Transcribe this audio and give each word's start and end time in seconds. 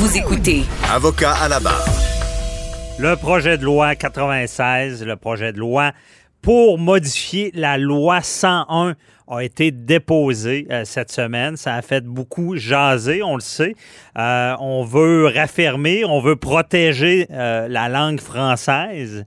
Vous 0.00 0.16
écoutez 0.16 0.62
Avocat 0.90 1.32
à 1.32 1.46
la 1.46 1.60
barre. 1.60 1.84
Le 2.98 3.16
projet 3.16 3.58
de 3.58 3.66
loi 3.66 3.94
96, 3.94 5.04
le 5.04 5.16
projet 5.16 5.52
de 5.52 5.58
loi 5.58 5.92
pour 6.40 6.78
modifier 6.78 7.50
la 7.52 7.76
loi 7.76 8.22
101 8.22 8.94
a 9.28 9.40
été 9.40 9.70
déposé 9.70 10.66
euh, 10.70 10.86
cette 10.86 11.12
semaine. 11.12 11.58
Ça 11.58 11.74
a 11.74 11.82
fait 11.82 12.02
beaucoup 12.02 12.56
jaser, 12.56 13.22
on 13.22 13.34
le 13.34 13.42
sait. 13.42 13.74
Euh, 14.16 14.54
on 14.58 14.84
veut 14.84 15.26
raffermir, 15.26 16.08
on 16.08 16.22
veut 16.22 16.36
protéger 16.36 17.26
euh, 17.30 17.68
la 17.68 17.90
langue 17.90 18.22
française, 18.22 19.26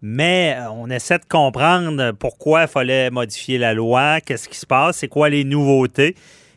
mais 0.00 0.56
on 0.72 0.88
essaie 0.88 1.18
de 1.18 1.26
comprendre 1.26 2.12
pourquoi 2.12 2.62
il 2.62 2.68
fallait 2.68 3.10
modifier 3.10 3.58
la 3.58 3.74
loi, 3.74 4.22
qu'est-ce 4.22 4.48
qui 4.48 4.56
se 4.56 4.64
passe, 4.64 4.96
c'est 4.96 5.08
quoi 5.08 5.28
les 5.28 5.44
nouveautés. 5.44 6.16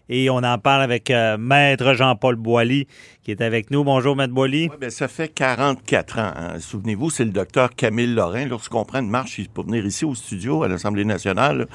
Et 0.10 0.30
on 0.30 0.38
en 0.38 0.58
parle 0.58 0.82
avec 0.84 1.12
Maître 1.40 1.94
Jean-Paul 1.94 2.36
Boilly, 2.38 2.88
qui 3.24 3.32
est 3.32 3.42
avec 3.42 3.72
nous. 3.72 3.84
Bonjour, 3.84 4.16
Maître 4.16 4.34
Boilly. 4.34 4.70
Ouais, 4.70 4.78
ben, 4.80 4.90
ça 4.90 5.08
fait 5.08 5.28
44 5.28 6.20
ans. 6.20 6.32
hein. 6.36 6.60
Souvenez-vous, 6.60 7.10
c'est 7.10 7.26
le 7.26 7.32
docteur 7.32 7.76
Camille 7.76 8.14
Lorrain. 8.14 8.46
Lorsqu'on 8.46 8.86
prend 8.86 9.00
une 9.00 9.10
marche 9.10 9.42
pour 9.54 9.66
venir 9.66 9.86
ici 9.86 10.06
au 10.06 10.16
studio, 10.16 10.64
à 10.64 10.68
l'Assemblée 10.70 11.04
nationale, 11.04 11.68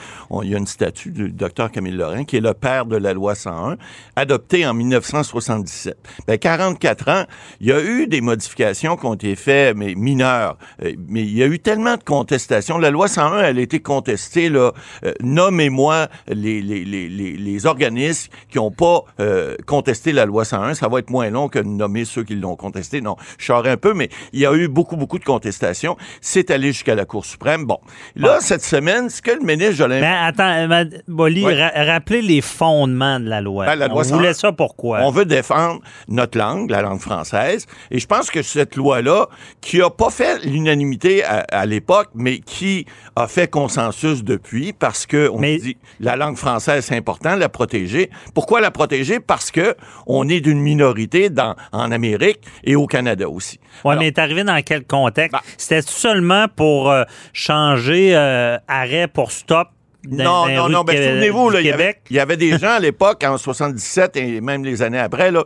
il 0.43 0.48
y 0.48 0.55
a 0.55 0.59
une 0.59 0.67
statue 0.67 1.11
du 1.11 1.31
docteur 1.31 1.71
Camille 1.71 1.93
Lorrain, 1.93 2.25
qui 2.25 2.37
est 2.37 2.41
le 2.41 2.55
père 2.55 2.87
de 2.87 2.97
la 2.97 3.12
loi 3.12 3.34
101, 3.34 3.77
adoptée 4.17 4.67
en 4.67 4.73
1977. 4.73 5.97
Ben, 6.27 6.39
44 6.39 7.09
ans, 7.11 7.25
il 7.61 7.67
y 7.67 7.73
a 7.73 7.83
eu 7.83 8.06
des 8.06 8.23
modifications 8.23 8.97
qui 8.97 9.05
ont 9.06 9.15
été 9.15 9.37
faites, 9.37 9.77
mais 9.77 9.95
mineures. 9.95 10.56
Euh, 10.83 10.93
Mais 11.09 11.21
il 11.23 11.37
y 11.37 11.43
a 11.43 11.47
eu 11.47 11.59
tellement 11.59 11.97
de 11.99 12.03
contestations. 12.05 12.78
La 12.78 12.91
loi 12.91 13.09
101, 13.09 13.43
elle 13.43 13.59
a 13.59 13.61
été 13.62 13.81
contestée, 13.81 14.49
là. 14.49 14.73
Euh, 15.05 15.12
Nommez-moi 15.21 16.09
les, 16.28 16.62
les, 16.62 16.84
les, 16.84 17.09
les 17.09 17.67
organismes 17.67 18.22
qui 18.51 18.59
n'ont 18.59 18.70
pas 18.70 19.03
euh, 19.20 19.56
contesté 19.67 20.12
la 20.12 20.25
loi 20.27 20.45
101. 20.45 20.75
Ça 20.75 20.89
va 20.89 20.98
être 20.98 21.11
moins 21.11 21.31
long 21.31 21.48
que 21.48 21.59
de 21.59 21.67
nommer 21.69 22.05
ceux 22.05 22.25
qui 22.25 22.34
l'ont 22.34 22.56
contesté. 22.56 23.01
Non, 23.01 23.17
je 23.39 23.45
charrais 23.45 23.70
un 23.70 23.77
peu, 23.77 23.95
mais 23.95 24.09
il 24.33 24.41
y 24.41 24.47
a 24.47 24.53
eu 24.55 24.69
beaucoup, 24.69 24.97
beaucoup 24.97 25.19
de 25.19 25.25
contestations. 25.25 25.97
C'est 26.20 26.50
allé 26.50 26.69
jusqu'à 26.69 26.95
la 26.95 27.05
Cour 27.05 27.25
suprême. 27.25 27.65
Bon, 27.65 27.78
là, 28.17 28.39
cette 28.41 28.62
semaine, 28.65 29.09
ce 29.11 29.23
que 29.23 29.31
le 29.31 29.41
ministre 29.41 29.75
Jolin... 29.77 30.00
Mais 30.00 30.06
attends, 30.06 30.70
euh, 30.73 30.84
Boilly, 31.09 31.45
Ouais. 31.45 31.61
ra- 31.62 31.84
rappelez 31.84 32.23
les 32.23 32.41
fondements 32.41 33.19
de 33.20 33.28
la 33.28 33.41
loi. 33.41 33.67
Ben, 33.67 33.75
la 33.77 33.89
loi 33.89 34.00
on 34.00 34.05
101. 34.05 34.17
voulait 34.17 34.34
ça 34.34 34.53
pourquoi? 34.53 35.00
On 35.03 35.11
veut 35.11 35.25
défendre 35.25 35.81
notre 36.09 36.39
langue, 36.39 36.70
la 36.70 36.83
langue 36.83 37.00
française. 37.00 37.67
Et 37.91 37.98
je 37.98 38.06
pense 38.06 38.31
que 38.31 38.43
cette 38.43 38.77
loi-là, 38.77 39.27
qui 39.61 39.81
a 39.83 39.91
pas 39.91 40.11
fait 40.11 40.45
l'unanimité 40.45 41.25
à, 41.25 41.45
à 41.50 41.67
l'époque, 41.67 42.09
mais 42.15 42.39
qui 42.39 42.87
a 43.17 43.27
fait 43.28 43.48
consensus 43.48 44.25
depuis, 44.25 44.73
parce 44.73 45.06
que 45.06 45.28
on 45.28 45.39
Mais- 45.39 45.59
dit 45.59 45.77
la 46.00 46.17
langue 46.17 46.37
française, 46.37 46.84
c'est 46.84 46.97
important, 46.97 47.37
la 47.37 47.48
protéger. 47.48 48.11
Pourquoi 48.35 48.61
la 48.61 48.71
protéger? 48.71 49.21
Parce 49.21 49.51
que 49.51 49.77
on 50.07 50.29
est 50.29 50.41
d'une 50.41 50.61
minorité 50.61 51.31
dans, 51.31 51.55
en 51.73 51.91
Amérique 51.91 52.41
et 52.65 52.77
au 52.77 52.87
Canada 52.87 53.29
aussi. 53.29 53.59
Oui, 53.85 53.95
mais 53.99 54.13
t'es 54.13 54.21
arrivé 54.21 54.45
dans 54.45 54.61
quel 54.63 54.85
contexte? 54.85 55.33
Ben- 55.33 55.41
C'était 55.57 55.83
seulement 55.83 56.47
pour 56.55 56.91
euh, 56.91 57.05
changer 57.33 58.15
euh, 58.17 58.59
arrêt 58.69 59.09
pour 59.09 59.31
stop 59.33 59.69
Non, 60.11 60.49
non, 60.49 60.69
non, 60.69 60.85
Qué- 60.85 60.97
souvenez-vous, 61.09 61.53
il 61.59 61.67
y, 61.67 61.71
avait, 61.71 61.97
y 62.11 62.37
des 62.37 62.59
gens 62.59 62.71
à 62.73 62.81
l'époque, 62.81 63.23
en 63.25 63.39
77 63.39 64.17
et 64.17 64.41
même 64.41 64.65
les 64.65 64.83
années 64.83 64.99
après, 64.99 65.31
là, 65.31 65.45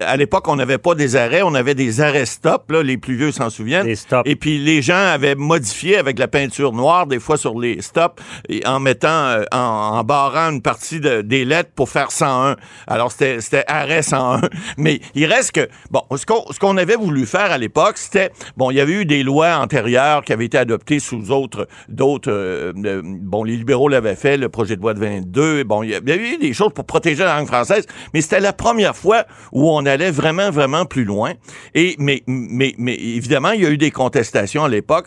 à 0.00 0.16
l'époque, 0.16 0.46
on 0.48 0.56
n'avait 0.56 0.78
pas 0.78 0.94
des 0.94 1.16
arrêts, 1.16 1.42
on 1.42 1.54
avait 1.54 1.74
des 1.74 2.00
arrêts 2.00 2.26
stop, 2.26 2.70
là, 2.70 2.82
les 2.82 2.98
plus 2.98 3.16
vieux 3.16 3.32
s'en 3.32 3.48
souviennent. 3.50 3.86
Des 3.86 3.96
stops. 3.96 4.28
Et 4.28 4.36
puis 4.36 4.58
les 4.58 4.82
gens 4.82 4.94
avaient 4.96 5.34
modifié 5.34 5.96
avec 5.96 6.18
la 6.18 6.28
peinture 6.28 6.72
noire, 6.72 7.06
des 7.06 7.18
fois 7.18 7.36
sur 7.38 7.58
les 7.58 7.80
stops, 7.80 8.22
et 8.48 8.66
en 8.66 8.78
mettant, 8.80 9.08
euh, 9.08 9.44
en, 9.52 9.58
en 9.58 10.04
barrant 10.04 10.50
une 10.50 10.62
partie 10.62 11.00
de- 11.00 11.22
des 11.22 11.44
lettres 11.44 11.70
pour 11.74 11.88
faire 11.88 12.10
101. 12.10 12.56
Alors 12.86 13.10
c'était 13.12 13.64
arrêt 13.68 14.02
101. 14.02 14.40
Mais 14.76 15.00
il 15.14 15.24
reste 15.26 15.52
que, 15.52 15.68
bon, 15.90 16.02
ce 16.16 16.26
qu'on 16.26 16.44
qu'on 16.60 16.76
avait 16.76 16.96
voulu 16.96 17.26
faire 17.26 17.50
à 17.52 17.58
l'époque, 17.58 17.96
c'était, 17.98 18.30
bon, 18.56 18.70
il 18.70 18.76
y 18.76 18.80
avait 18.80 18.92
eu 18.92 19.04
des 19.06 19.22
lois 19.22 19.56
antérieures 19.58 20.22
qui 20.24 20.32
avaient 20.32 20.46
été 20.46 20.58
adoptées 20.58 20.98
sous 20.98 21.30
autres, 21.30 21.66
d'autres, 21.88 22.30
euh, 22.30 22.72
euh, 22.84 23.02
bon, 23.04 23.44
les 23.44 23.56
libéraux 23.56 23.88
l'avaient 23.94 24.14
fait, 24.16 24.36
le 24.36 24.48
projet 24.48 24.76
de 24.76 24.82
loi 24.82 24.94
de 24.94 25.00
22, 25.00 25.64
bon, 25.64 25.82
il 25.82 25.90
y 25.90 25.94
avait 25.94 26.16
eu 26.16 26.36
des 26.38 26.52
choses 26.52 26.72
pour 26.74 26.84
protéger 26.84 27.24
la 27.24 27.36
langue 27.38 27.46
française, 27.46 27.86
mais 28.12 28.20
c'était 28.20 28.40
la 28.40 28.52
première 28.52 28.94
fois 28.96 29.24
où 29.52 29.70
on 29.70 29.86
allait 29.86 30.10
vraiment, 30.10 30.50
vraiment 30.50 30.84
plus 30.84 31.04
loin. 31.04 31.32
Et, 31.74 31.96
mais, 31.98 32.22
mais, 32.26 32.74
mais 32.78 32.94
évidemment, 32.94 33.50
il 33.52 33.62
y 33.62 33.66
a 33.66 33.70
eu 33.70 33.78
des 33.78 33.90
contestations 33.90 34.64
à 34.64 34.68
l'époque. 34.68 35.06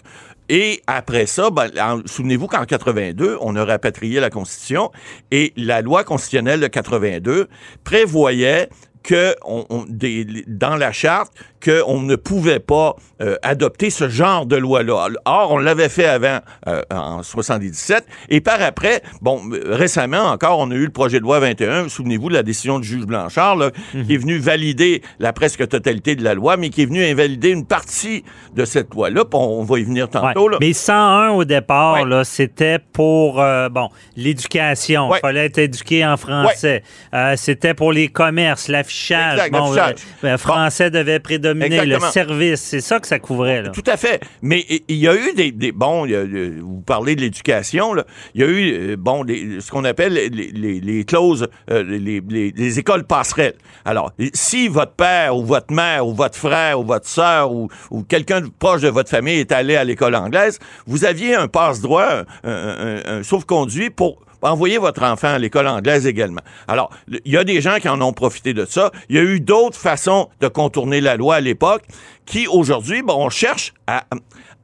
Et 0.50 0.82
après 0.88 1.26
ça, 1.26 1.50
ben, 1.50 1.70
en- 1.80 2.02
souvenez-vous 2.06 2.48
qu'en 2.48 2.64
82, 2.64 3.38
on 3.42 3.56
a 3.58 3.66
rapatrié 3.66 4.20
la 4.22 4.30
Constitution 4.30 4.92
et 5.30 5.52
la 5.58 5.82
loi 5.82 6.06
constitutionnelle 6.06 6.62
de 6.62 6.68
82 6.68 7.48
prévoyait 7.84 8.70
que 9.08 9.36
on, 9.46 9.66
on- 9.70 9.86
des- 9.88 10.44
dans 10.48 10.76
la 10.76 10.92
charte 10.92 11.32
qu'on 11.64 12.02
ne 12.02 12.16
pouvait 12.18 12.60
pas 12.60 12.96
euh, 13.22 13.36
adopter 13.42 13.90
ce 13.90 14.10
genre 14.10 14.46
de 14.46 14.58
loi-là. 14.58 15.08
Or, 15.26 15.52
on 15.54 15.58
l'avait 15.58 15.88
fait 15.90 16.06
avant, 16.06 16.40
euh, 16.68 16.82
en 16.94 17.24
77, 17.24 18.06
et 18.30 18.42
par 18.42 18.62
après, 18.62 19.02
bon, 19.22 19.42
récemment 19.66 20.26
encore, 20.26 20.60
on 20.60 20.70
a 20.72 20.76
eu 20.76 20.84
le 20.86 20.92
projet 20.92 21.18
de 21.20 21.24
loi 21.24 21.40
21, 21.40 21.88
souvenez-vous 21.90 22.28
de 22.30 22.34
la 22.34 22.44
décision 22.44 22.80
du 22.80 22.88
juge 22.88 23.06
Blanchard, 23.06 23.56
là, 23.56 23.72
qui 24.06 24.14
est 24.14 24.18
venu 24.18 24.38
valider 24.38 25.02
la 25.20 25.32
presque 25.32 25.68
totalité 25.70 26.16
de 26.18 26.24
la 26.24 26.34
loi, 26.34 26.58
mais 26.58 26.70
qui 26.70 26.82
est 26.84 26.86
venu 26.86 27.04
invalider 27.04 27.50
une 27.50 27.66
partie 27.66 28.24
de 28.56 28.66
cette 28.66 28.94
loi-là, 28.94 29.24
on, 29.34 29.38
on 29.38 29.64
va 29.64 29.80
y 29.80 29.84
venir 29.84 30.06
Ouais. 30.06 30.12
tantôt. 30.12 30.50
là. 30.50 30.58
Mais 30.60 30.74
101 30.74 31.30
au 31.32 31.46
départ, 31.46 32.04
Ouais. 32.04 32.24
c'était 32.26 32.78
pour 32.94 33.42
euh, 33.42 33.70
bon 33.70 33.90
l'éducation. 34.18 35.08
Il 35.08 35.12
Ouais. 35.14 35.20
fallait 35.22 35.46
être 35.46 35.58
éduqué 35.60 36.06
en 36.06 36.18
français. 36.18 36.84
C'était 37.38 37.74
pour 37.74 37.92
les 37.94 38.10
commerces, 38.10 38.68
l'affichage. 38.68 38.97
Exact, 39.34 39.52
Bon, 39.52 39.72
l'affichage. 39.74 39.96
euh, 40.24 40.32
le 40.32 40.38
français 40.38 40.90
devait 40.92 41.20
prédominer. 41.20 41.86
Le 41.86 42.00
service, 42.00 42.62
c'est 42.62 42.82
ça 42.82 43.00
que 43.00 43.08
ça 43.08 43.20
couvrait. 43.20 43.62
Là. 43.64 43.70
Tout 43.70 43.84
à 43.88 43.98
fait. 43.98 44.22
Mais 44.42 44.66
il 44.88 44.96
y 44.98 45.08
a 45.08 45.16
eu 45.16 45.34
des, 45.34 45.52
des- 45.52 45.72
bon, 45.72 46.06
a, 46.06 46.24
vous 46.62 46.82
parlez 46.86 47.16
de 47.16 47.22
l'éducation, 47.22 47.94
là. 47.94 48.06
Il 48.36 48.42
y 48.42 48.44
a 48.44 48.48
eu, 48.48 48.74
euh, 48.92 48.96
bon, 48.98 49.26
ce 49.28 49.70
qu'on 49.72 49.84
appelle 49.86 50.14
les, 50.14 50.30
les- 50.30 50.80
les 50.80 51.04
clauses, 51.06 51.48
euh, 51.72 51.84
les, 51.84 52.22
les- 52.28 52.52
les 52.56 52.80
écoles 52.80 53.04
passerelles. 53.04 53.56
Alors, 53.86 54.12
si 54.34 54.68
votre 54.68 54.94
père 54.94 55.36
ou 55.38 55.46
votre 55.46 55.74
mère 55.74 56.06
ou 56.08 56.14
votre 56.14 56.38
frère 56.38 56.80
ou 56.80 56.84
votre 56.84 57.08
sœur 57.08 57.52
ou, 57.52 57.70
ou 57.92 58.04
quelqu'un 58.04 58.42
de 58.42 58.48
proche 58.60 58.82
de 58.82 58.90
votre 58.90 59.10
famille 59.10 59.40
est 59.40 59.52
allé 59.52 59.76
à 59.76 59.84
l'école 59.84 60.16
anglaise, 60.16 60.60
vous 60.86 61.06
aviez 61.06 61.36
un 61.36 61.48
passe-droit, 61.48 62.24
un, 62.44 62.50
un- 62.52 62.98
un- 63.06 63.18
un 63.20 63.24
sauf-conduit 63.24 63.90
pour 63.90 64.20
envoyer 64.42 64.78
votre 64.78 65.04
enfant 65.04 65.30
à 65.30 65.40
l'école 65.40 65.68
anglaise 65.68 66.06
également. 66.08 66.42
Alors, 66.68 66.90
il 67.26 67.32
y 67.32 67.38
a 67.38 67.44
des 67.44 67.62
gens 67.62 67.78
qui 67.80 67.90
en 67.90 68.02
ont 68.02 68.14
profité 68.14 68.54
de 68.54 68.66
ça. 68.66 68.92
Il 69.10 69.16
y 69.16 69.20
a 69.20 69.24
eu 69.24 69.40
d'autres 69.40 69.78
façons 69.80 70.30
de 70.42 70.48
contourner 70.48 71.02
la 71.02 71.16
loi 71.16 71.36
à 71.36 71.40
l'époque 71.42 71.84
qui, 72.26 72.48
aujourd'hui, 72.48 73.02
bon, 73.02 73.16
on 73.26 73.30
cherche 73.30 73.74
à... 73.88 74.04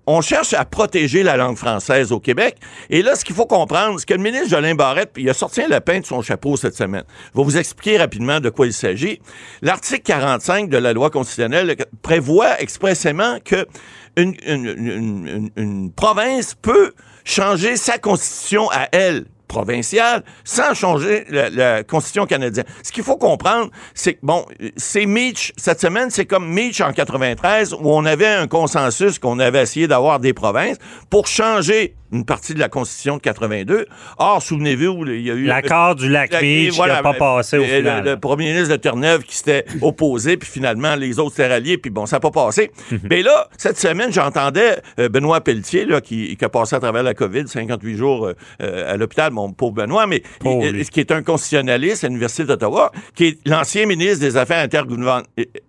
On 0.06 0.20
cherche 0.20 0.54
à 0.54 0.66
protéger 0.66 1.24
la 1.24 1.38
langue 1.38 1.56
française 1.56 2.12
au 2.12 2.20
Québec. 2.20 2.58
Et 2.90 3.02
là, 3.04 3.16
ce 3.16 3.24
qu'il 3.24 3.38
faut 3.38 3.46
comprendre, 3.46 3.98
c'est 3.98 4.06
que 4.06 4.14
le 4.14 4.20
ministre 4.22 4.50
Jolin 4.50 4.76
Barrette, 4.76 5.12
il 5.16 5.30
a 5.30 5.34
sorti 5.34 5.62
un 5.62 5.70
lapin 5.70 6.02
de 6.02 6.06
son 6.06 6.22
chapeau 6.22 6.58
cette 6.58 6.76
semaine. 6.76 7.06
Je 7.34 7.38
vais 7.40 7.44
vous 7.46 7.56
expliquer 7.58 7.98
rapidement 8.00 8.42
de 8.42 8.50
quoi 8.50 8.66
il 8.68 8.74
s'agit. 8.74 9.22
L'article 9.62 10.02
45 10.02 10.68
de 10.68 10.76
la 10.78 10.92
loi 10.92 11.10
constitutionnelle 11.10 11.78
prévoit 12.02 12.60
expressément 12.62 13.38
que 13.46 13.66
une- 14.18 14.36
une- 14.46 14.66
une- 14.66 15.50
une 15.56 15.92
province 15.94 16.54
peut 16.62 16.92
changer 17.24 17.78
sa 17.78 17.98
constitution 17.98 18.70
à 18.72 18.90
elle 18.92 19.24
provinciale 19.48 20.24
sans 20.44 20.74
changer 20.74 21.26
la, 21.30 21.50
la 21.50 21.84
constitution 21.84 22.26
canadienne. 22.26 22.66
Ce 22.82 22.92
qu'il 22.92 23.04
faut 23.04 23.18
comprendre, 23.18 23.70
c'est 23.94 24.16
que, 24.16 24.20
bon, 24.24 24.46
c'est 24.78 25.06
Mitch, 25.06 25.54
cette 25.58 25.82
semaine, 25.82 26.10
c'est 26.10 26.26
comme 26.26 26.48
Mitch 26.48 26.82
en 26.82 26.92
93, 26.92 27.74
où 27.74 27.92
on 27.92 28.06
avait 28.06 28.28
un 28.28 28.48
consensus 28.48 29.20
qu'on 29.20 29.40
avait 29.40 29.62
essayé 29.64 29.88
d'avoir 29.88 30.20
des 30.20 30.34
provinces 30.34 30.78
pour 31.10 31.28
changer 31.28 31.96
une 32.14 32.26
partie 32.26 32.54
de 32.54 32.60
la 32.60 32.70
Constitution 32.70 33.18
de 33.18 33.22
82. 33.22 33.86
Or, 34.18 34.42
souvenez-vous, 34.42 35.06
il 35.08 35.22
y 35.22 35.32
a 35.32 35.34
eu... 35.34 35.46
L'accord 35.46 35.96
du 35.96 36.10
lac 36.10 36.32
Meach 36.42 36.72
qui 36.72 36.80
n'a 36.80 37.02
pas 37.02 37.14
passé 37.14 37.58
au 37.58 37.64
final. 37.78 38.04
le 38.06 38.20
premier 38.20 38.46
ministre 38.52 38.70
de 38.72 38.76
Terre-Neuve 38.78 39.24
qui 39.24 39.36
s'était 39.38 39.66
opposé, 39.82 40.38
puis 40.38 40.50
finalement, 40.50 40.96
les 40.96 41.20
autres 41.20 41.32
s'étaient 41.36 41.48
ralliés, 41.50 41.78
puis 41.78 41.90
bon, 41.92 42.06
ça 42.06 42.18
n'a 42.18 42.20
pas 42.22 42.32
passé. 42.32 42.72
Mais 43.10 43.22
là, 43.24 43.48
cette 43.58 43.78
semaine, 43.78 44.12
j'entendais 44.14 44.78
euh, 45.00 45.10
Benoît 45.10 45.42
Pelletier, 45.42 45.86
là, 45.86 46.00
qui, 46.02 46.36
qui 46.38 46.46
a 46.46 46.50
passé 46.50 46.76
à 46.76 46.80
travers 46.80 47.04
la 47.04 47.14
COVID, 47.14 47.48
58 47.48 47.96
jours 47.98 48.28
euh, 48.28 48.34
euh, 48.62 48.94
à 48.94 48.98
l'hôpital, 48.98 49.32
mon 49.32 49.52
pauvre 49.52 49.74
Benoît, 49.74 50.08
mais 50.08 50.22
il- 50.62 50.90
qui 50.90 51.00
est 51.00 51.12
un 51.12 51.24
constitutionnaliste 51.24 52.04
à 52.04 52.08
l'Université 52.08 52.44
d'Ottawa, 52.46 52.92
qui 53.16 53.26
est 53.26 53.38
l'ancien 53.48 53.86
ministre 53.86 54.20
des 54.20 54.38
Affaires 54.38 54.64
intergouvernement- 54.64 55.24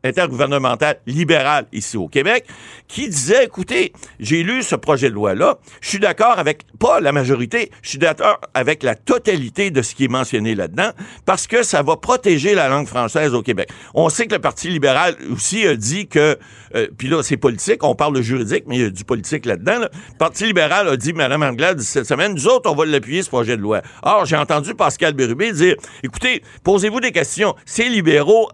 intergouvernementales 0.05 0.97
libérales 1.07 1.67
ici 1.73 1.97
au 1.97 2.09
Québec, 2.09 2.45
qui 2.89 3.09
disait, 3.09 3.45
écoutez, 3.45 3.93
j'ai 4.21 4.43
lu 4.43 4.63
ce 4.63 4.75
projet 4.77 5.09
de 5.09 5.15
loi-là, 5.15 5.59
je 5.81 5.89
suis 5.89 5.99
d'accord 5.99 6.34
avec, 6.39 6.65
pas 6.79 7.01
la 7.01 7.13
majorité, 7.13 7.71
je 7.83 7.91
suis 7.91 7.99
d'accord 7.99 8.41
avec 8.55 8.83
la 8.83 8.95
totalité 8.95 9.71
de 9.71 9.83
ce 9.83 9.95
qui 9.95 10.05
est 10.05 10.09
mentionné 10.09 10.55
là-dedans, 10.55 10.91
parce 11.27 11.47
que 11.47 11.63
ça 11.63 11.83
va 11.83 11.97
protéger 11.97 12.55
la 12.55 12.69
langue 12.69 12.87
française 12.87 13.35
au 13.35 13.43
Québec. 13.43 13.69
On 13.95 14.09
sait 14.09 14.27
que 14.27 14.35
le 14.35 14.41
Parti 14.41 14.69
libéral 14.69 15.17
aussi 15.33 15.67
a 15.67 15.77
dit 15.77 16.07
que, 16.07 16.39
euh, 16.75 16.89
puis 16.97 17.09
là, 17.09 17.23
c'est 17.23 17.37
politique, 17.37 17.83
on 17.83 17.95
parle 17.95 18.17
de 18.17 18.23
juridique, 18.23 18.65
mais 18.67 18.77
il 18.77 18.83
y 18.83 18.85
a 18.85 18.91
du 18.91 19.05
politique 19.05 19.47
là-dedans. 19.47 19.81
là. 19.81 19.91
Le 19.93 20.19
Parti 20.19 20.45
libéral 20.45 20.89
a 20.89 20.97
dit, 20.97 21.13
Mme 21.13 21.43
Anglade, 21.43 21.81
cette 21.81 22.07
semaine, 22.07 22.35
nous 22.35 22.47
autres, 22.47 22.71
on 22.71 22.75
va 22.75 22.85
l'appuyer, 22.87 23.23
ce 23.23 23.29
projet 23.29 23.57
de 23.57 23.63
loi. 23.63 23.83
Or, 24.03 24.25
j'ai 24.25 24.37
entendu 24.37 24.75
Pascal 24.75 25.15
Bérubé 25.15 25.53
dire, 25.53 25.77
écoutez, 26.03 26.43
posez-vous 26.63 27.01
des 27.01 27.13
questions. 27.13 27.55
Ces 27.65 27.89
libéraux 27.89 28.49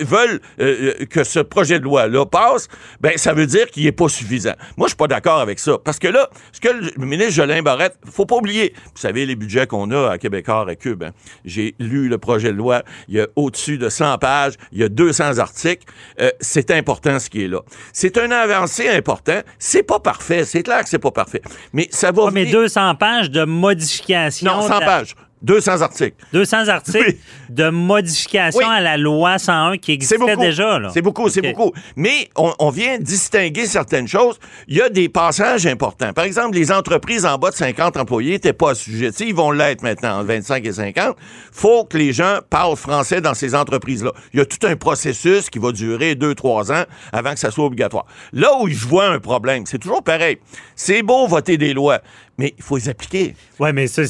veulent 0.00 0.40
euh, 0.60 0.94
euh, 1.00 1.04
que 1.06 1.24
ce 1.24 1.40
projet 1.40 1.78
de 1.78 1.84
loi-là 1.84 2.26
passe, 2.26 2.68
ben 3.00 3.12
ça 3.16 3.32
veut 3.32 3.46
dire 3.46 3.66
qu'il 3.70 3.84
n'est 3.84 3.92
pas 3.92 4.08
suffisant. 4.08 4.54
Moi, 4.76 4.86
je 4.86 4.90
suis 4.90 4.96
pas 4.96 5.06
d'accord 5.08 5.40
avec 5.40 5.58
ça. 5.58 5.78
Parce 5.84 5.98
que 5.98 6.08
là, 6.08 6.28
ce 6.52 6.60
que 6.60 6.68
le 6.68 7.04
ministre 7.06 7.32
Jolin 7.34 7.62
Barrette, 7.62 7.96
faut 8.10 8.26
pas 8.26 8.36
oublier, 8.36 8.72
vous 8.76 9.00
savez, 9.00 9.26
les 9.26 9.36
budgets 9.36 9.66
qu'on 9.66 9.90
a 9.90 10.10
à 10.12 10.18
Québécois 10.18 10.66
et 10.70 10.76
Cube, 10.76 11.02
hein. 11.04 11.10
j'ai 11.44 11.74
lu 11.78 12.08
le 12.08 12.18
projet 12.18 12.48
de 12.52 12.56
loi, 12.56 12.82
il 13.08 13.14
y 13.16 13.20
a 13.20 13.26
au-dessus 13.36 13.78
de 13.78 13.88
100 13.88 14.18
pages, 14.18 14.54
il 14.72 14.78
y 14.80 14.84
a 14.84 14.88
200 14.88 15.38
articles, 15.38 15.84
Euh, 16.20 16.30
c'est 16.40 16.70
important 16.70 17.18
ce 17.18 17.28
qui 17.30 17.44
est 17.44 17.48
là. 17.48 17.60
C'est 17.92 18.18
un 18.18 18.30
avancé 18.30 18.88
important, 18.88 19.40
c'est 19.58 19.82
pas 19.82 19.98
parfait, 20.00 20.44
c'est 20.44 20.62
clair 20.62 20.82
que 20.82 20.88
c'est 20.88 20.98
pas 20.98 21.10
parfait, 21.10 21.42
mais 21.72 21.88
ça 21.90 22.12
va 22.12 22.24
Ouais, 22.26 22.30
mais 22.32 22.44
venir- 22.44 22.60
200 22.60 22.94
pages 22.94 23.30
de 23.30 23.44
modification. 23.44 24.46
Non, 24.46 24.62
100 24.66 24.78
de- 24.80 24.84
pages, 24.84 25.14
200 25.44 25.82
articles. 25.82 26.16
200 26.32 26.68
articles 26.68 27.04
Oui. 27.06 27.18
de 27.50 27.68
modification 27.68 28.58
Oui. 28.60 28.64
à 28.68 28.80
la 28.80 28.96
loi 28.96 29.38
101 29.38 29.76
qui 29.76 29.86
C'est 29.86 29.92
existait 29.92 30.18
beaucoup. 30.18 30.36
déjà. 30.40 30.80
C'est 30.92 31.02
beaucoup, 31.02 31.28
c'est 31.28 31.42
beaucoup. 31.42 31.72
Mais 31.96 32.28
on, 32.36 32.52
on 32.58 32.70
vient 32.70 32.98
distinguer 32.98 33.66
certaines 33.66 34.08
choses. 34.08 34.38
Il 34.68 34.76
y 34.76 34.80
a 34.82 34.88
des 34.88 35.08
passages 35.08 35.66
importants. 35.66 36.12
Par 36.12 36.24
exemple, 36.24 36.56
les 36.56 36.72
entreprises 36.72 37.26
en 37.26 37.36
bas 37.38 37.50
de 37.50 37.56
50 37.56 37.96
employés 37.96 38.32
n'étaient 38.32 38.52
pas 38.52 38.70
assujetties. 38.70 39.28
Ils 39.28 39.34
vont 39.34 39.50
l'être 39.50 39.82
maintenant, 39.82 40.16
entre 40.18 40.26
25 40.28 40.64
et 40.66 40.72
50. 40.72 41.16
faut 41.52 41.84
que 41.84 41.98
les 41.98 42.12
gens 42.12 42.38
parlent 42.50 42.76
français 42.76 43.20
dans 43.20 43.34
ces 43.34 43.54
entreprises-là. 43.54 44.12
Il 44.32 44.38
y 44.38 44.42
a 44.42 44.46
tout 44.46 44.66
un 44.66 44.76
processus 44.76 45.50
qui 45.50 45.58
va 45.58 45.72
durer 45.72 46.14
2-3 46.14 46.72
ans 46.72 46.84
avant 47.12 47.32
que 47.34 47.38
ça 47.38 47.50
soit 47.50 47.66
obligatoire. 47.66 48.06
Là 48.32 48.48
où 48.60 48.68
je 48.68 48.86
vois 48.86 49.06
un 49.08 49.18
problème, 49.20 49.64
c'est 49.66 49.78
toujours 49.78 50.02
pareil. 50.02 50.38
C'est 50.74 51.02
beau 51.02 51.26
voter 51.26 51.56
des 51.58 51.74
lois, 51.74 52.00
mais 52.38 52.54
il 52.56 52.62
faut 52.62 52.76
les 52.76 52.88
appliquer. 52.88 53.34
Oui, 53.58 53.72
mais 53.72 53.86
c'est 53.86 54.02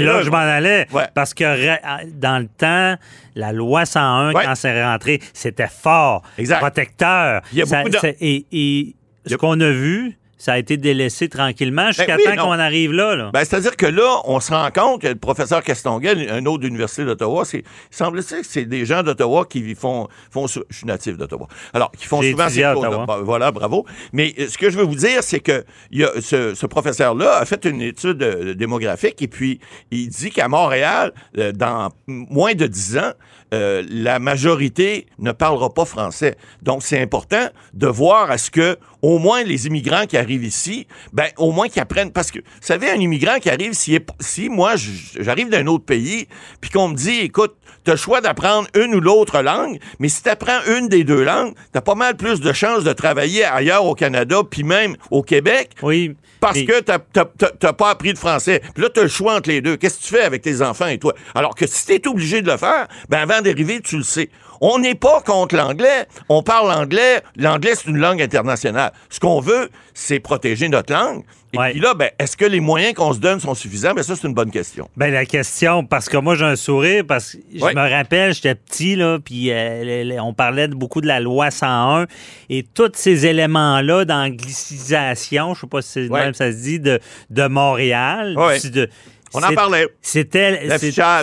là 0.00 0.18
que 0.18 0.24
je 0.24 0.30
m'en 0.30 0.36
allais. 0.36 0.86
Ouais. 0.92 1.04
Parce 1.14 1.32
que 1.34 1.44
dans 2.12 2.38
le 2.42 2.48
temps, 2.48 2.96
la 3.34 3.52
loi 3.52 3.86
101, 3.86 4.32
Ouais. 4.34 4.44
quand 4.44 4.54
c'est 4.54 4.82
rentré, 4.84 5.20
c'était 5.32 5.68
fort, 5.68 6.22
Exact. 6.38 6.58
protecteur. 6.60 7.42
Il 7.52 7.58
y 7.58 7.62
a 7.62 7.66
Ça- 7.66 7.82
beaucoup 7.82 7.96
de- 7.96 8.14
et, 8.20 8.94
ce 9.26 9.34
qu'on 9.34 9.60
a 9.60 9.70
vu, 9.70 10.16
ça 10.38 10.52
a 10.52 10.58
été 10.58 10.76
délaissé 10.76 11.28
tranquillement 11.28 11.88
jusqu'à 11.88 12.16
Ben 12.16 12.22
oui, 12.26 12.36
temps 12.36 12.44
qu'on 12.44 12.58
arrive 12.58 12.92
là. 12.92 13.16
là. 13.16 13.30
Ben, 13.32 13.44
c'est-à-dire 13.44 13.76
que 13.76 13.86
là, 13.86 14.20
on 14.24 14.40
se 14.40 14.52
rend 14.52 14.68
compte 14.70 15.02
que 15.02 15.08
le 15.08 15.14
professeur 15.14 15.62
Castonguay, 15.62 16.28
un 16.30 16.44
autre 16.46 16.58
de 16.58 16.66
l'Université 16.66 17.04
d'Ottawa, 17.04 17.44
c'est, 17.44 17.58
il 17.58 17.64
semble-t-il 17.90 18.42
que 18.42 18.46
c'est 18.46 18.66
des 18.66 18.84
gens 18.84 19.02
d'Ottawa 19.02 19.46
qui 19.48 19.74
font, 19.74 20.08
font, 20.30 20.46
je 20.46 20.60
suis 20.70 20.86
natif 20.86 21.16
d'Ottawa. 21.16 21.48
Alors, 21.72 21.90
qui 21.92 22.06
font 22.06 22.20
souvent 22.22 22.48
ces. 22.48 22.64
Ottawa. 22.64 23.06
Ben, 23.06 23.18
voilà, 23.22 23.50
bravo. 23.50 23.86
Mais 24.12 24.34
euh, 24.38 24.46
ce 24.48 24.58
que 24.58 24.70
je 24.70 24.76
veux 24.76 24.84
vous 24.84 24.94
dire, 24.94 25.22
c'est 25.22 25.40
que 25.40 25.64
il 25.90 26.00
y 26.00 26.04
a 26.04 26.10
ce, 26.20 26.54
ce 26.54 26.66
professeur-là 26.66 27.38
a 27.38 27.44
fait 27.44 27.64
une 27.64 27.80
étude 27.80 28.22
euh, 28.22 28.54
démographique 28.54 29.22
et 29.22 29.28
puis 29.28 29.60
il 29.90 30.08
dit 30.08 30.30
qu'à 30.30 30.48
Montréal, 30.48 31.12
euh, 31.38 31.52
dans 31.52 31.90
moins 32.06 32.54
de 32.54 32.66
10 32.66 32.98
ans, 32.98 33.12
euh, 33.54 33.84
la 33.88 34.18
majorité 34.18 35.06
ne 35.18 35.32
parlera 35.32 35.72
pas 35.72 35.84
français. 35.84 36.36
Donc, 36.62 36.82
c'est 36.82 37.00
important 37.00 37.48
de 37.74 37.86
voir 37.86 38.30
à 38.30 38.38
ce 38.38 38.50
que, 38.50 38.76
au 39.02 39.18
moins, 39.18 39.42
les 39.44 39.66
immigrants 39.66 40.06
qui 40.06 40.16
arrivent 40.16 40.44
ici, 40.44 40.86
ben, 41.12 41.26
au 41.36 41.52
moins 41.52 41.68
qu'ils 41.68 41.82
apprennent. 41.82 42.10
Parce 42.12 42.30
que, 42.30 42.40
vous 42.40 42.44
savez, 42.60 42.90
un 42.90 42.96
immigrant 43.00 43.38
qui 43.38 43.48
arrive, 43.50 43.72
si, 43.72 43.98
si 44.20 44.48
moi, 44.48 44.74
j'arrive 45.20 45.48
d'un 45.48 45.66
autre 45.66 45.84
pays, 45.84 46.26
puis 46.60 46.70
qu'on 46.70 46.88
me 46.88 46.96
dit, 46.96 47.20
écoute, 47.20 47.54
tu 47.84 47.90
as 47.92 47.94
le 47.94 47.98
choix 48.00 48.20
d'apprendre 48.20 48.66
une 48.74 48.94
ou 48.96 49.00
l'autre 49.00 49.40
langue, 49.42 49.78
mais 50.00 50.08
si 50.08 50.22
tu 50.22 50.28
apprends 50.28 50.58
une 50.76 50.88
des 50.88 51.04
deux 51.04 51.22
langues, 51.22 51.54
tu 51.72 51.78
as 51.78 51.82
pas 51.82 51.94
mal 51.94 52.16
plus 52.16 52.40
de 52.40 52.52
chances 52.52 52.82
de 52.82 52.92
travailler 52.92 53.44
ailleurs 53.44 53.84
au 53.84 53.94
Canada, 53.94 54.40
puis 54.48 54.64
même 54.64 54.96
au 55.12 55.22
Québec, 55.22 55.70
oui. 55.82 56.16
parce 56.40 56.56
mais- 56.58 56.64
que 56.64 56.80
t'as 56.80 57.72
pas 57.72 57.90
appris 57.90 58.12
de 58.12 58.18
français. 58.18 58.60
Puis 58.74 58.82
là, 58.82 58.88
t'as 58.92 59.02
le 59.02 59.08
choix 59.08 59.36
entre 59.36 59.48
les 59.50 59.60
deux. 59.60 59.76
Qu'est-ce 59.76 59.98
que 59.98 60.02
tu 60.04 60.14
fais 60.14 60.22
avec 60.22 60.42
tes 60.42 60.62
enfants 60.62 60.86
et 60.88 60.98
toi? 60.98 61.14
Alors 61.34 61.54
que 61.54 61.66
si 61.66 61.86
t'es 61.86 62.08
obligé 62.08 62.42
de 62.42 62.50
le 62.50 62.56
faire, 62.56 62.88
ben 63.08 63.18
avant 63.18 63.35
d'arriver, 63.42 63.80
tu 63.80 63.96
le 63.98 64.02
sais. 64.02 64.30
On 64.62 64.78
n'est 64.78 64.94
pas 64.94 65.20
contre 65.20 65.54
l'anglais. 65.54 66.06
On 66.30 66.42
parle 66.42 66.72
anglais. 66.72 67.20
L'anglais, 67.36 67.72
c'est 67.74 67.90
une 67.90 67.98
langue 67.98 68.22
internationale. 68.22 68.92
Ce 69.10 69.20
qu'on 69.20 69.38
veut, 69.40 69.68
c'est 69.92 70.18
protéger 70.18 70.68
notre 70.70 70.92
langue. 70.94 71.24
Et 71.52 71.58
Ouais. 71.58 71.70
puis 71.72 71.80
là, 71.80 71.92
ben, 71.94 72.10
est-ce 72.18 72.36
que 72.38 72.44
les 72.46 72.60
moyens 72.60 72.94
qu'on 72.94 73.12
se 73.12 73.18
donne 73.18 73.38
sont 73.38 73.54
suffisants? 73.54 73.92
Ben, 73.94 74.02
ça, 74.02 74.16
c'est 74.16 74.26
une 74.26 74.34
bonne 74.34 74.50
question. 74.50 74.88
Ben 74.96 75.12
la 75.12 75.24
question, 75.26 75.84
parce 75.84 76.08
que 76.08 76.16
moi 76.16 76.34
j'ai 76.34 76.44
un 76.44 76.56
sourire, 76.56 77.04
parce 77.06 77.32
que 77.32 77.38
je 77.54 77.62
Ouais. 77.64 77.74
me 77.74 77.88
rappelle, 77.88 78.34
j'étais 78.34 78.54
petit, 78.54 78.96
là, 78.96 79.18
puis 79.24 79.50
euh, 79.52 80.18
on 80.20 80.32
parlait 80.34 80.68
beaucoup 80.68 81.00
de 81.00 81.06
la 81.06 81.20
loi 81.20 81.50
101, 81.50 82.06
et 82.50 82.62
tous 82.62 82.90
ces 82.94 83.26
éléments-là 83.26 84.04
d'anglicisation, 84.60 85.54
je 85.54 85.60
sais 85.60 85.66
pas 85.66 85.82
si 85.82 85.88
c'est 85.92 86.08
Ouais. 86.08 86.24
même 86.24 86.34
ça 86.34 86.50
se 86.52 86.56
dit, 86.56 86.80
de, 86.80 86.98
de 87.30 87.46
Montréal. 87.46 88.34
De- 88.64 88.88
On 89.36 89.42
en 89.42 89.54
parlait. 89.54 89.86
C'était 90.02 90.68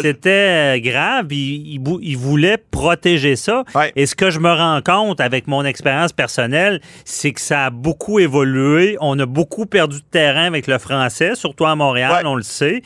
c'était 0.01 0.30
euh, 0.30 0.80
grave. 0.80 1.27
Il, 1.31 1.68
il 1.74 1.80
bou- 1.80 2.00
il 2.01 2.18
voulait 2.18 2.57
protéger 2.57 3.36
ça. 3.36 3.63
Ouais. 3.75 3.92
Et 3.95 4.06
ce 4.06 4.15
que 4.15 4.30
je 4.30 4.39
me 4.39 4.51
rends 4.51 4.81
compte 4.81 5.19
avec 5.21 5.48
mon 5.48 5.63
expérience 5.65 6.13
personnelle, 6.13 6.81
c'est 7.06 7.31
que 7.31 7.42
ça 7.42 7.65
a 7.65 7.69
beaucoup 7.69 8.19
évolué. 8.19 8.98
On 9.01 9.18
a 9.19 9.25
beaucoup 9.25 9.65
perdu 9.65 9.98
de 9.98 10.06
terrain 10.12 10.45
avec 10.45 10.68
le 10.68 10.77
français, 10.77 11.36
surtout 11.36 11.65
à 11.65 11.75
Montréal, 11.75 12.12
Ouais. 12.13 12.21
on 12.30 12.36
le 12.36 12.44
sait. 12.44 12.81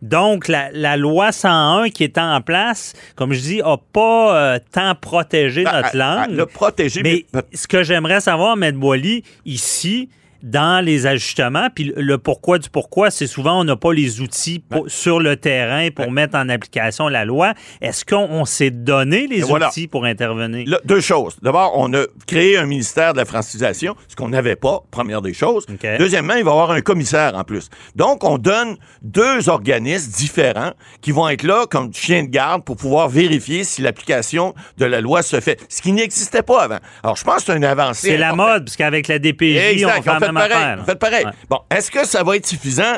Donc, 0.00 0.48
la, 0.48 0.68
la 0.72 0.96
loi 0.96 1.30
101 1.30 1.88
qui 1.90 2.02
est 2.02 2.18
en 2.18 2.40
place, 2.40 2.92
comme 3.14 3.32
je 3.32 3.40
dis, 3.40 3.58
n'a 3.58 3.76
pas 3.92 4.36
euh, 4.54 4.58
tant 4.72 4.96
protégé 4.96 5.62
Ben, 5.62 5.80
notre 5.80 5.96
langue. 5.96 6.30
le 6.30 6.46
protéger, 6.46 7.02
Mais 7.04 7.24
mais- 7.32 7.42
ce 7.54 7.68
que 7.68 7.84
j'aimerais 7.84 8.20
savoir, 8.20 8.56
M. 8.60 8.72
Boily, 8.78 9.22
ici, 9.46 10.08
dans 10.42 10.84
les 10.84 11.06
ajustements, 11.06 11.68
puis 11.74 11.92
le 11.96 12.18
pourquoi 12.18 12.58
du 12.58 12.68
pourquoi, 12.70 13.10
c'est 13.10 13.26
souvent 13.26 13.60
on 13.60 13.64
n'a 13.64 13.76
pas 13.76 13.92
les 13.92 14.20
outils 14.20 14.58
pour- 14.58 14.90
sur 14.90 15.20
le 15.20 15.36
terrain 15.36 15.88
pour 15.94 16.10
mettre 16.10 16.36
en 16.36 16.48
application 16.48 17.08
la 17.08 17.24
loi. 17.24 17.54
Est-ce 17.80 18.04
qu'on 18.04 18.28
on 18.30 18.44
s'est 18.44 18.70
donné 18.70 19.26
les 19.26 19.40
voilà. 19.42 19.68
outils 19.68 19.86
pour 19.88 20.04
intervenir? 20.04 20.66
Deux 20.84 21.00
choses. 21.00 21.36
D'abord, 21.42 21.72
on 21.76 21.92
a 21.94 22.04
créé 22.26 22.56
un 22.56 22.66
ministère 22.66 23.12
de 23.12 23.18
la 23.18 23.24
francisation, 23.24 23.94
ce 24.08 24.16
qu'on 24.16 24.28
n'avait 24.28 24.56
pas, 24.56 24.80
première 24.90 25.22
des 25.22 25.34
choses. 25.34 25.66
Deuxièmement, 25.98 26.34
il 26.34 26.44
va 26.44 26.50
y 26.50 26.52
avoir 26.52 26.70
un 26.70 26.80
commissaire 26.80 27.34
en 27.36 27.44
plus. 27.44 27.68
Donc, 27.96 28.24
on 28.24 28.38
donne 28.38 28.76
deux 29.02 29.48
organismes 29.48 30.10
différents 30.12 30.72
qui 31.00 31.12
vont 31.12 31.28
être 31.28 31.42
là 31.42 31.66
comme 31.70 31.92
chien 31.92 32.22
de 32.24 32.28
garde 32.28 32.64
pour 32.64 32.76
pouvoir 32.76 33.08
vérifier 33.08 33.64
si 33.64 33.82
l'application 33.82 34.54
de 34.78 34.84
la 34.84 35.00
loi 35.00 35.22
se 35.22 35.40
fait, 35.40 35.60
ce 35.68 35.82
qui 35.82 35.92
n'existait 35.92 36.42
pas 36.42 36.62
avant. 36.62 36.78
Alors, 37.02 37.16
je 37.16 37.24
pense 37.24 37.36
que 37.44 37.52
c'est 37.52 37.56
une 37.56 37.64
avancée. 37.64 38.08
C'est 38.08 38.16
la 38.16 38.34
mode, 38.34 38.64
parce 38.64 38.76
qu'avec 38.76 39.08
la 39.08 39.18
DPJ, 39.18 39.56
Exact, 39.72 40.02
on 40.08 40.16
on 40.16 40.20
fait 40.20 40.31
même 40.32 40.48
pareil. 40.48 40.52
affaire. 40.64 40.78
on 40.80 40.84
fait 40.84 40.98
pareil. 40.98 41.24
Ouais. 41.26 41.32
Bon, 41.48 41.58
est-ce 41.70 41.90
que 41.90 42.04
ça 42.06 42.22
va 42.22 42.36
être 42.36 42.46
suffisant? 42.46 42.94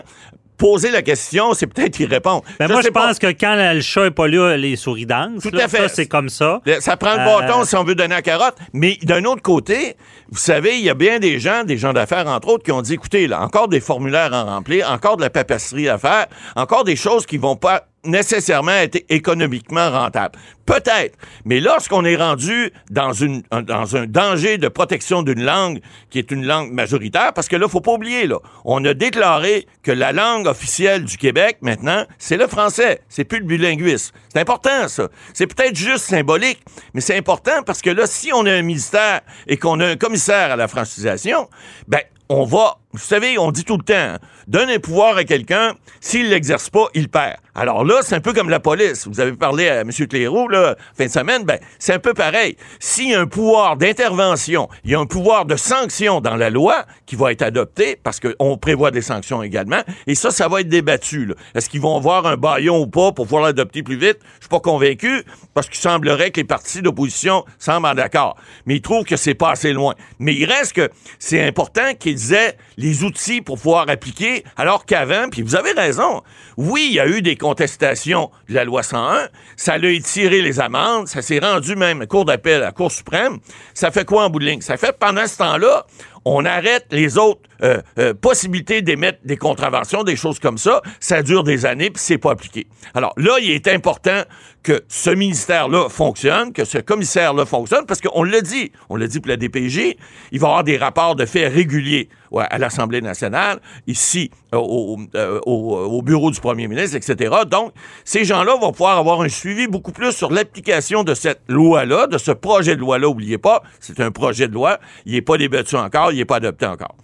Poser 0.56 0.92
la 0.92 1.02
question, 1.02 1.52
c'est 1.52 1.66
peut-être 1.66 1.98
y 1.98 2.06
répondre. 2.06 2.44
Ben 2.60 2.70
moi, 2.70 2.80
je 2.80 2.88
pas. 2.88 3.08
pense 3.08 3.18
que 3.18 3.26
quand 3.26 3.56
le 3.56 3.80
chat 3.80 4.04
n'est 4.04 4.10
pas 4.12 4.28
là, 4.28 4.56
les 4.56 4.76
souris 4.76 5.04
dansent. 5.04 5.42
Tout 5.42 5.50
là. 5.50 5.64
à 5.64 5.68
fait. 5.68 5.78
Ça, 5.78 5.88
c'est 5.88 6.06
comme 6.06 6.28
ça. 6.28 6.60
Ça 6.78 6.96
prend 6.96 7.14
le 7.16 7.22
Euh, 7.22 7.24
bâton 7.40 7.64
si 7.64 7.74
on 7.74 7.82
veut 7.82 7.96
donner 7.96 8.14
la 8.14 8.22
carotte. 8.22 8.54
Mais 8.72 8.96
d'un 9.02 9.24
autre 9.24 9.42
côté, 9.42 9.96
vous 10.30 10.38
savez, 10.38 10.78
il 10.78 10.84
y 10.84 10.90
a 10.90 10.94
bien 10.94 11.18
des 11.18 11.40
gens, 11.40 11.64
des 11.64 11.76
gens 11.76 11.92
d'affaires, 11.92 12.28
entre 12.28 12.46
autres, 12.48 12.62
qui 12.62 12.70
ont 12.70 12.82
dit, 12.82 12.94
écoutez, 12.94 13.26
là, 13.26 13.42
encore 13.42 13.66
des 13.66 13.80
formulaires 13.80 14.32
à 14.32 14.44
remplir, 14.44 14.88
encore 14.92 15.16
de 15.16 15.22
la 15.22 15.30
papasserie 15.30 15.88
à 15.88 15.98
faire, 15.98 16.26
encore 16.54 16.84
des 16.84 16.96
choses 16.96 17.26
qui 17.26 17.36
vont 17.36 17.56
pas 17.56 17.88
nécessairement 18.04 18.72
être 18.72 19.04
économiquement 19.08 19.90
rentables. 19.90 20.38
Peut-être. 20.66 21.16
Mais 21.44 21.60
lorsqu'on 21.60 22.04
est 22.06 22.16
rendu 22.16 22.70
dans, 22.90 23.12
une, 23.12 23.42
un- 23.50 23.62
dans 23.62 23.96
un 23.96 24.06
danger 24.06 24.56
de 24.56 24.68
protection 24.68 25.22
d'une 25.22 25.42
langue 25.44 25.80
qui 26.10 26.18
est 26.18 26.30
une 26.30 26.46
langue 26.46 26.72
majoritaire, 26.72 27.32
parce 27.34 27.48
que 27.48 27.56
là, 27.56 27.68
faut 27.68 27.82
pas 27.82 27.92
oublier, 27.92 28.26
là, 28.26 28.38
on 28.64 28.82
a 28.86 28.94
déclaré 28.94 29.66
que 29.82 29.92
la 29.92 30.12
langue 30.12 30.46
officielle 30.46 31.04
du 31.04 31.18
Québec, 31.18 31.58
maintenant, 31.60 32.06
c'est 32.18 32.36
le 32.38 32.46
français. 32.46 33.02
C'est 33.10 33.24
plus 33.24 33.40
le 33.40 33.44
bilinguisme. 33.44 34.14
C'est 34.32 34.40
important, 34.40 34.88
ça. 34.88 35.08
C'est 35.34 35.46
peut-être 35.46 35.76
juste 35.76 36.04
symbolique, 36.04 36.62
mais 36.94 37.00
c'est 37.02 37.16
important 37.16 37.62
parce 37.66 37.82
que 37.82 37.90
là, 37.90 38.06
si 38.06 38.32
on 38.32 38.46
a 38.46 38.52
un 38.52 38.62
ministère 38.62 39.20
et 39.46 39.56
qu'on 39.58 39.80
a 39.80 39.86
un 39.86 39.96
commissaire 39.96 40.52
à 40.52 40.56
la 40.56 40.66
francisation, 40.68 41.48
ben, 41.88 42.00
on 42.28 42.44
va, 42.44 42.78
vous 42.92 42.98
savez, 42.98 43.38
on 43.38 43.50
dit 43.50 43.64
tout 43.64 43.76
le 43.76 43.84
temps, 43.84 44.16
donne 44.46 44.70
un 44.70 44.78
pouvoir 44.78 45.16
à 45.16 45.24
quelqu'un, 45.24 45.74
s'il 46.00 46.30
l'exerce 46.30 46.70
pas, 46.70 46.86
il 46.94 47.08
perd. 47.08 47.36
Alors 47.54 47.84
là, 47.84 48.00
c'est 48.02 48.16
un 48.16 48.20
peu 48.20 48.32
comme 48.32 48.48
la 48.48 48.58
police. 48.58 49.06
Vous 49.06 49.20
avez 49.20 49.32
parlé 49.34 49.68
à 49.68 49.82
M. 49.82 49.90
Cléroux, 49.90 50.48
là, 50.48 50.74
fin 50.96 51.06
de 51.06 51.10
semaine, 51.10 51.44
ben, 51.44 51.58
c'est 51.78 51.92
un 51.92 51.98
peu 51.98 52.12
pareil. 52.12 52.56
S'il 52.80 53.10
y 53.10 53.14
a 53.14 53.20
un 53.20 53.26
pouvoir 53.26 53.76
d'intervention, 53.76 54.68
il 54.84 54.90
y 54.90 54.94
a 54.94 54.98
un 54.98 55.06
pouvoir 55.06 55.44
de 55.44 55.56
sanction 55.56 56.20
dans 56.20 56.34
la 56.34 56.50
loi 56.50 56.84
qui 57.06 57.14
va 57.14 57.30
être 57.30 57.42
adopté, 57.42 57.96
parce 58.02 58.20
qu'on 58.20 58.56
prévoit 58.56 58.90
des 58.90 59.02
sanctions 59.02 59.42
également, 59.42 59.82
et 60.06 60.14
ça, 60.14 60.30
ça 60.30 60.48
va 60.48 60.62
être 60.62 60.68
débattu. 60.68 61.32
Est-ce 61.54 61.68
qu'ils 61.68 61.80
vont 61.80 61.96
avoir 61.96 62.26
un 62.26 62.36
baillon 62.36 62.80
ou 62.80 62.86
pas 62.86 63.12
pour 63.12 63.26
pouvoir 63.26 63.44
l'adopter 63.44 63.82
plus 63.82 63.96
vite? 63.96 64.18
Je 64.36 64.42
suis 64.42 64.48
pas 64.48 64.60
convaincu, 64.60 65.24
parce 65.52 65.68
qu'il 65.68 65.78
semblerait 65.78 66.30
que 66.30 66.40
les 66.40 66.44
partis 66.44 66.82
d'opposition 66.82 67.44
semblent 67.58 67.86
en 67.86 67.94
d'accord. 67.94 68.36
Mais 68.66 68.76
ils 68.76 68.82
trouvent 68.82 69.04
que 69.04 69.16
c'est 69.16 69.34
pas 69.34 69.50
assez 69.52 69.72
loin. 69.72 69.94
Mais 70.18 70.34
il 70.34 70.44
reste 70.46 70.72
que 70.72 70.90
c'est 71.18 71.46
important 71.46 71.94
qu'ils 71.98 72.13
aient 72.32 72.56
les 72.76 73.04
outils 73.04 73.40
pour 73.40 73.56
pouvoir 73.56 73.88
appliquer, 73.88 74.44
alors 74.56 74.86
qu'avant, 74.86 75.28
puis 75.30 75.42
vous 75.42 75.56
avez 75.56 75.72
raison, 75.72 76.22
oui, 76.56 76.86
il 76.90 76.94
y 76.94 77.00
a 77.00 77.06
eu 77.06 77.22
des 77.22 77.36
contestations 77.36 78.30
de 78.48 78.54
la 78.54 78.64
loi 78.64 78.82
101, 78.82 79.28
ça 79.56 79.78
l'a 79.78 79.88
étiré 79.90 80.42
les 80.42 80.60
amendes, 80.60 81.08
ça 81.08 81.22
s'est 81.22 81.38
rendu 81.38 81.76
même 81.76 82.02
à 82.02 82.06
Cour 82.06 82.24
d'appel, 82.24 82.62
à 82.62 82.66
la 82.66 82.72
Cour 82.72 82.92
suprême. 82.92 83.38
Ça 83.74 83.90
fait 83.90 84.04
quoi 84.04 84.24
en 84.24 84.30
bout? 84.30 84.40
Ça 84.60 84.76
fait 84.76 84.96
pendant 84.98 85.26
ce 85.26 85.38
temps-là, 85.38 85.86
on 86.24 86.44
arrête 86.44 86.86
les 86.90 87.18
autres 87.18 87.40
euh, 87.62 87.80
euh, 87.98 88.14
possibilités 88.14 88.82
d'émettre 88.82 89.18
des 89.24 89.36
contraventions, 89.36 90.02
des 90.02 90.16
choses 90.16 90.38
comme 90.38 90.58
ça. 90.58 90.82
Ça 91.00 91.22
dure 91.22 91.44
des 91.44 91.66
années, 91.66 91.90
puis 91.90 92.02
c'est 92.02 92.18
pas 92.18 92.32
appliqué. 92.32 92.66
Alors 92.94 93.12
là, 93.16 93.36
il 93.40 93.50
est 93.50 93.68
important 93.68 94.22
que 94.62 94.82
ce 94.88 95.10
ministère-là 95.10 95.88
fonctionne, 95.88 96.52
que 96.52 96.64
ce 96.64 96.78
commissaire-là 96.78 97.44
fonctionne, 97.44 97.84
parce 97.86 98.00
qu'on 98.00 98.22
l'a 98.22 98.40
dit, 98.40 98.72
on 98.88 98.96
l'a 98.96 99.06
dit 99.06 99.20
pour 99.20 99.28
la 99.28 99.36
DPJ, 99.36 99.96
il 100.32 100.40
va 100.40 100.46
y 100.46 100.50
avoir 100.50 100.64
des 100.64 100.78
rapports 100.78 101.16
de 101.16 101.26
faits 101.26 101.52
réguliers 101.52 102.08
à 102.38 102.58
l'Assemblée 102.58 103.00
nationale, 103.00 103.60
ici, 103.86 104.30
euh, 104.54 104.58
au, 104.58 104.98
euh, 105.14 105.40
au- 105.46 105.76
au 105.76 106.02
bureau 106.02 106.30
du 106.30 106.40
premier 106.40 106.68
ministre, 106.68 106.96
etc. 106.96 107.34
Donc, 107.50 107.72
ces 108.04 108.24
gens-là 108.24 108.56
vont 108.60 108.72
pouvoir 108.72 108.98
avoir 108.98 109.20
un 109.22 109.28
suivi 109.28 109.66
beaucoup 109.66 109.92
plus 109.92 110.12
sur 110.12 110.30
l'application 110.32 111.04
de 111.04 111.14
cette 111.14 111.42
loi-là, 111.48 112.06
de 112.06 112.18
ce 112.18 112.32
projet 112.32 112.74
de 112.76 112.80
loi-là. 112.80 113.08
Oubliez 113.08 113.38
pas, 113.38 113.62
c'est 113.80 114.00
un 114.00 114.10
projet 114.10 114.48
de 114.48 114.54
loi. 114.54 114.78
Il 115.06 115.12
n'est 115.12 115.22
pas 115.22 115.36
débattu 115.38 115.76
encore, 115.76 116.12
il 116.12 116.16
n'est 116.18 116.24
pas 116.24 116.36
adopté 116.36 116.66
encore. 116.66 116.94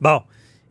Bon. 0.00 0.20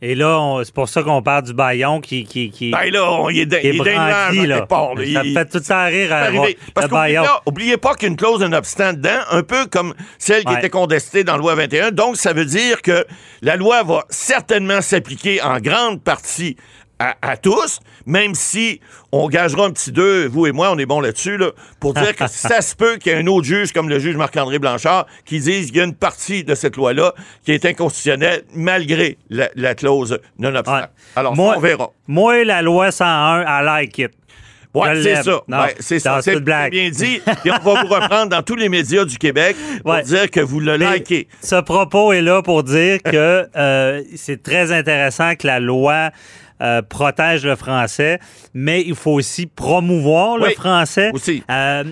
Et 0.01 0.13
là, 0.13 0.39
on- 0.39 0.63
c'est 0.63 0.73
pour 0.73 0.89
ça 0.89 1.01
qu'on 1.03 1.21
parle 1.21 1.43
du 1.43 1.53
baillon 1.53 2.01
qui, 2.01 2.25
qui, 2.25 2.51
qui, 2.51 2.69
Ben 2.71 2.91
là, 2.91 3.11
on, 3.11 3.29
il 3.29 3.39
est, 3.41 3.47
qui 3.47 3.55
est 3.55 3.73
il 3.75 3.75
est 3.81 3.93
dans 3.95 3.95
brandi, 3.95 4.41
le 4.41 4.47
là. 4.47 4.67
Ça 4.69 4.93
me 4.95 5.03
Il- 5.25 5.33
fait 5.33 5.45
tout 5.49 5.63
ça 5.63 5.85
rire 5.85 6.11
à 6.13 6.17
arriver. 6.17 6.37
voir 6.37 6.47
Parce 6.73 6.85
le 6.85 6.89
qu'oubliez 6.89 7.15
baillon. 7.15 7.23
pas, 7.23 7.41
oubliez 7.45 7.77
pas 7.77 7.95
qu'une 7.95 8.15
clause 8.17 8.39
d'un 8.41 8.53
obstant 8.53 8.91
dedans, 8.93 9.19
un 9.31 9.41
peu 9.41 9.65
comme 9.67 9.93
celle 10.19 10.43
qui 10.43 10.51
Ouais. 10.51 10.59
était 10.59 10.69
contestée 10.69 11.23
dans 11.23 11.33
la 11.33 11.37
loi 11.39 11.55
21. 11.55 11.91
Donc, 11.91 12.17
ça 12.17 12.33
veut 12.33 12.45
dire 12.45 12.81
que 12.81 13.05
la 13.41 13.55
loi 13.55 13.83
va 13.83 14.03
certainement 14.09 14.81
s'appliquer 14.81 15.41
en 15.41 15.59
grande 15.59 16.03
partie 16.03 16.57
à, 16.99 17.15
à 17.21 17.37
tous, 17.37 17.79
même 18.05 18.35
si 18.35 18.79
on 19.11 19.27
gagera 19.27 19.65
un 19.65 19.71
petit 19.71 19.91
deux, 19.91 20.27
vous 20.27 20.47
et 20.47 20.51
moi, 20.51 20.71
on 20.71 20.77
est 20.77 20.85
bon 20.85 20.99
là-dessus, 21.01 21.37
là, 21.37 21.51
pour 21.79 21.93
dire 21.93 22.15
que 22.15 22.25
ça 22.27 22.61
se 22.61 22.75
peut 22.75 22.95
qu'il 22.97 23.11
y 23.11 23.15
ait 23.15 23.19
un 23.19 23.27
autre 23.27 23.45
juge, 23.45 23.71
comme 23.73 23.89
le 23.89 23.99
juge 23.99 24.15
Marc-André 24.15 24.59
Blanchard, 24.59 25.05
qui 25.25 25.39
dise 25.39 25.67
qu'il 25.67 25.77
y 25.77 25.81
a 25.81 25.83
une 25.85 25.95
partie 25.95 26.43
de 26.43 26.55
cette 26.55 26.77
loi-là 26.77 27.13
qui 27.43 27.51
est 27.51 27.65
inconstitutionnelle 27.65 28.43
malgré 28.53 29.17
la, 29.29 29.49
la 29.55 29.75
clause 29.75 30.19
non 30.39 30.55
obstant. 30.55 30.75
Ouais. 30.77 30.83
Alors, 31.15 31.35
moi, 31.35 31.53
ça, 31.53 31.57
on 31.57 31.61
verra. 31.61 31.89
Moi, 32.07 32.43
la 32.45 32.61
loi 32.61 32.91
101, 32.91 33.43
I 33.43 33.65
like 33.65 33.97
it. 33.99 34.11
Je 34.75 35.01
c'est 35.03 35.23
ça. 35.23 35.37
Ouais, 35.47 35.75
c'est 35.79 35.99
ça. 35.99 36.21
C'est 36.21 36.41
bien 36.41 36.89
dit. 36.89 37.21
Et 37.45 37.49
on 37.49 37.59
va 37.63 37.81
vous 37.81 37.87
reprendre 37.87 38.27
dans 38.27 38.41
tous 38.43 38.55
les 38.57 38.67
médias 38.67 39.05
du 39.05 39.17
Québec 39.17 39.55
pour 39.81 39.93
Ouais. 39.93 40.03
dire 40.03 40.29
que 40.29 40.41
vous 40.41 40.59
le 40.59 40.77
Mais 40.77 40.97
likez. 40.97 41.29
Ce 41.41 41.61
propos 41.61 42.11
est 42.11 42.21
là 42.21 42.41
pour 42.41 42.61
dire 42.63 43.01
que 43.01 43.47
euh, 43.55 44.03
c'est 44.17 44.43
très 44.43 44.73
intéressant 44.73 45.35
que 45.35 45.47
la 45.47 45.61
loi 45.61 46.09
euh, 46.61 46.81
protège 46.81 47.45
le 47.45 47.55
français, 47.55 48.19
mais 48.53 48.81
il 48.85 48.95
faut 48.95 49.11
aussi 49.11 49.45
promouvoir 49.45 50.37
le 50.37 50.49
français. 50.51 51.11
aussi. 51.13 51.43
Euh, 51.49 51.83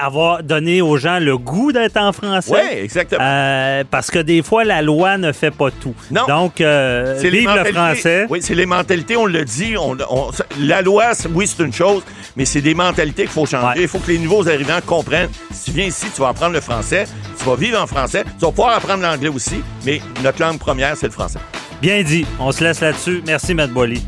avoir 0.00 0.44
donné 0.44 0.80
aux 0.80 0.96
gens 0.96 1.18
le 1.18 1.36
goût 1.36 1.72
d'être 1.72 1.96
en 1.96 2.12
français. 2.12 2.52
Oui, 2.52 2.78
exactement. 2.84 3.20
Euh, 3.20 3.82
parce 3.90 4.12
que 4.12 4.20
des 4.20 4.42
fois, 4.44 4.62
la 4.62 4.80
loi 4.80 5.18
ne 5.18 5.32
fait 5.32 5.50
pas 5.50 5.72
tout. 5.72 5.92
Non. 6.12 6.24
Donc, 6.28 6.60
euh, 6.60 7.16
vive 7.20 7.50
le 7.52 7.64
français. 7.72 8.26
Oui, 8.30 8.38
c'est 8.40 8.54
les 8.54 8.64
mentalités, 8.66 9.16
on 9.16 9.26
le 9.26 9.44
dit. 9.44 9.74
On, 9.76 9.96
on- 10.08 10.30
la 10.60 10.82
loi, 10.82 11.06
oui, 11.34 11.48
c'est 11.48 11.64
une 11.64 11.72
chose, 11.72 12.04
mais 12.36 12.44
c'est 12.44 12.60
des 12.60 12.74
mentalités 12.74 13.22
qu'il 13.22 13.32
faut 13.32 13.44
changer. 13.44 13.66
Ouais. 13.66 13.82
Il 13.82 13.88
faut 13.88 13.98
que 13.98 14.12
les 14.12 14.18
nouveaux 14.18 14.48
arrivants 14.48 14.78
comprennent. 14.86 15.30
Si 15.50 15.72
tu 15.72 15.76
viens 15.78 15.86
ici, 15.86 16.06
tu 16.14 16.20
vas 16.20 16.28
apprendre 16.28 16.52
le 16.52 16.60
français, 16.60 17.06
tu 17.36 17.44
vas 17.44 17.56
vivre 17.56 17.82
en 17.82 17.88
français, 17.88 18.22
tu 18.22 18.44
vas 18.44 18.52
pouvoir 18.52 18.76
apprendre 18.76 19.02
l'anglais 19.02 19.30
aussi, 19.30 19.64
mais 19.84 20.00
notre 20.22 20.40
langue 20.40 20.60
première, 20.60 20.96
c'est 20.96 21.06
le 21.06 21.12
français. 21.12 21.40
Bien 21.80 22.02
dit. 22.02 22.26
On 22.40 22.50
se 22.52 22.64
laisse 22.64 22.80
là-dessus. 22.80 23.22
Merci, 23.26 23.54
Matt 23.54 23.70
Boily. 23.70 24.02